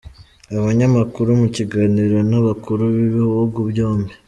[0.57, 4.11] Abanyamakuru mu kiganiro n’abakuru b’ibihugu byombi